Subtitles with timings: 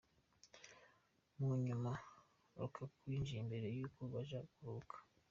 [1.37, 1.91] Mu nyuma
[2.59, 4.95] Lukaku yinjije imbere y'uko baja kuruhuka.